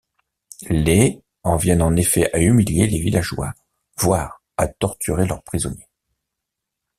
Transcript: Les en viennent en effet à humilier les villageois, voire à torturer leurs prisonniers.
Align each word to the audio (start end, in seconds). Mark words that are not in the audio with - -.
Les 0.71 1.21
en 1.43 1.57
viennent 1.57 1.83
en 1.83 1.95
effet 1.95 2.33
à 2.33 2.39
humilier 2.39 2.87
les 2.87 2.99
villageois, 2.99 3.53
voire 3.99 4.41
à 4.57 4.67
torturer 4.67 5.27
leurs 5.27 5.43
prisonniers. 5.43 5.89